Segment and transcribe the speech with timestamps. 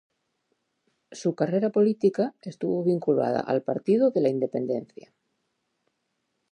[1.11, 5.13] Su carrera política estuvo vinculada al Partido de la Independencia.